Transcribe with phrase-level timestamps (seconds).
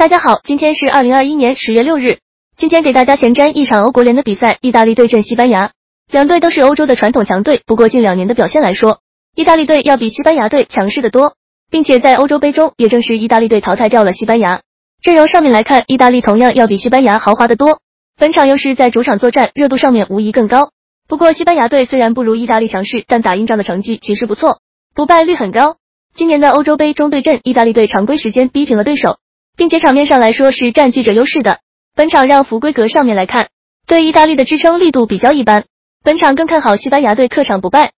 [0.00, 2.20] 大家好，今天是二零二一年十月六日。
[2.56, 5.72] 今天给大家前瞻一场欧国联的比赛，意大利对阵西班牙。
[6.10, 9.00] 两队都是欧洲的传统强队，不过近两年的表现来说，
[9.36, 11.34] 意大利队要比西班牙队强势的多，
[11.70, 14.62] 并且在欧洲杯中，也正是意大利队淘汰掉了西班牙。
[15.02, 17.80] 阵容上面来看，意大利同样要比西班牙豪华的多。
[18.18, 20.70] 本场又是在主场作战，热度上面无疑更高。
[21.08, 24.60] 不过西班牙队虽然不如意大利强势，但打硬仗的成绩其实不错，
[24.94, 25.76] 不败率很高。
[26.14, 29.18] 今年的欧洲杯中对阵，意大利队常规时间逼平了对手，
[29.60, 31.58] 并且场面上来说是占据着优势的。
[31.94, 33.48] 本场让福规格上面来看，
[33.86, 35.64] 对意大利的支撑力度比较一般。
[36.02, 37.88] 本场更看好西班牙队客场不败。